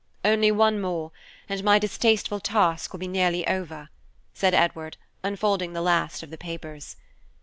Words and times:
"Only 0.25 0.51
one 0.51 0.81
more, 0.81 1.11
and 1.47 1.63
my 1.63 1.77
distasteful 1.77 2.39
task 2.39 2.91
will 2.91 2.99
be 2.99 3.07
nearly 3.07 3.47
over," 3.47 3.89
said 4.33 4.55
Edward, 4.55 4.97
unfolding 5.21 5.73
the 5.73 5.79
last 5.83 6.23
of 6.23 6.31
the 6.31 6.39
papers. 6.39 6.95